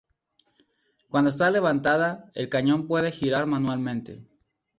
Cuando 1.09 1.29
está 1.29 1.51
levantada, 1.51 2.31
el 2.33 2.49
cañón 2.49 2.87
puede 2.87 3.11
girar 3.11 3.45
manualmente. 3.45 4.25